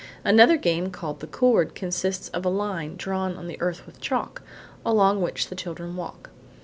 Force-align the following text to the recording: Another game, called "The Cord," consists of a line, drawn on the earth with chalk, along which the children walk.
Another 0.23 0.57
game, 0.57 0.89
called 0.89 1.19
"The 1.19 1.27
Cord," 1.27 1.75
consists 1.75 2.29
of 2.29 2.43
a 2.43 2.49
line, 2.49 2.95
drawn 2.97 3.35
on 3.37 3.45
the 3.45 3.61
earth 3.61 3.85
with 3.85 4.01
chalk, 4.01 4.41
along 4.83 5.21
which 5.21 5.49
the 5.49 5.55
children 5.55 5.95
walk. 5.95 6.31